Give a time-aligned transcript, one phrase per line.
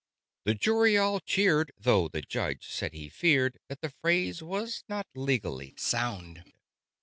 [0.45, 5.05] The Jury all cheered, though the Judge said he feared That the phrase was not
[5.13, 6.43] legally sound.